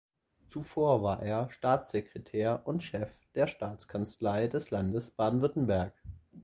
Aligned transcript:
Zuvor 0.47 1.03
war 1.03 1.21
er 1.21 1.51
Staatssekretär 1.51 2.65
und 2.65 2.81
Chef 2.81 3.13
der 3.35 3.45
Staatskanzlei 3.45 4.47
des 4.47 4.71
Landes 4.71 5.11
Baden-Württemberg. 5.11 5.93